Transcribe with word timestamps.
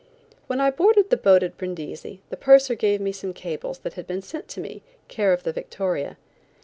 When 0.47 0.59
I 0.59 0.71
boarded 0.71 1.11
the 1.11 1.15
boat 1.15 1.43
at 1.43 1.59
Brindisi 1.59 2.21
the 2.31 2.35
purser 2.35 2.73
gave 2.73 2.99
me 2.99 3.11
some 3.11 3.33
cables 3.33 3.77
that 3.81 3.93
had 3.93 4.07
been 4.07 4.23
sent 4.23 4.47
to 4.47 4.59
me, 4.59 4.81
care 5.07 5.31
of 5.31 5.43
the 5.43 5.53
Victoria. 5.53 6.17